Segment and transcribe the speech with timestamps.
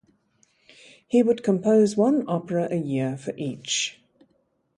[1.07, 4.01] He would compose one opera a year for each.